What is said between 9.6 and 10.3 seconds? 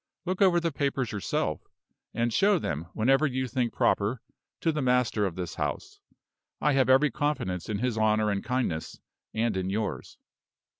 yours."